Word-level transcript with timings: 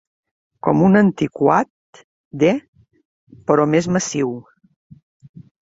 Com 0.67 0.79
un 0.85 0.99
antiquark 1.01 2.01
d, 2.45 2.51
però 3.51 3.69
més 3.75 3.93
massiu. 3.99 4.37